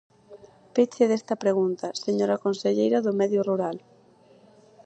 [0.75, 3.77] Peche desta pregunta, señora conselleira do Medio Rural.